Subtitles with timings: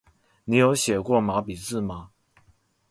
[0.45, 2.09] 你有寫過毛筆字嗎？